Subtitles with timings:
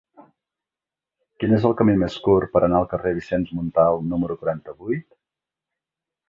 [1.43, 5.07] Quin és el camí més curt per anar al carrer de Vicenç Montal número quaranta-vuit?